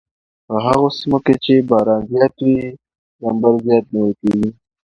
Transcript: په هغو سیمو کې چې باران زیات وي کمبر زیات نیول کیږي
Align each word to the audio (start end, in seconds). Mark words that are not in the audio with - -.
په 0.47 0.55
هغو 0.65 0.87
سیمو 0.97 1.19
کې 1.25 1.35
چې 1.43 1.53
باران 1.69 2.01
زیات 2.11 2.33
وي 2.43 2.57
کمبر 3.19 3.53
زیات 3.65 3.85
نیول 3.93 4.13
کیږي 4.21 4.49